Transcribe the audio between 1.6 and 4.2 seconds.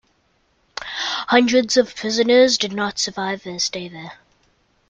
of prisoners did not survive their stay there.